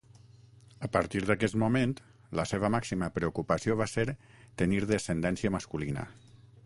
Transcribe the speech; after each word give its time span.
A 0.85 0.87
partir 0.95 1.19
d'aquest 1.25 1.57
moment 1.63 1.93
la 2.39 2.45
seva 2.53 2.71
màxima 2.77 3.11
preocupació 3.19 3.77
va 3.83 3.89
ser 3.93 4.07
tenir 4.63 4.81
descendència 4.93 5.55
masculina. 5.59 6.09